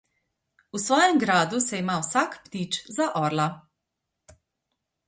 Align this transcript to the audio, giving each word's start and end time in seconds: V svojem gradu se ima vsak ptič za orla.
V 0.73 0.79
svojem 0.83 1.19
gradu 1.23 1.59
se 1.65 1.81
ima 1.83 1.99
vsak 2.07 2.41
ptič 2.49 2.81
za 2.97 3.09
orla. 3.23 3.47